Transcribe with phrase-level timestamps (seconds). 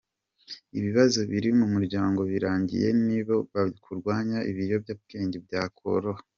[0.77, 6.21] Ibibazo biri mu muryango birangiye n’ibi byo kurwanya ibiyobyabwenge byakoroha.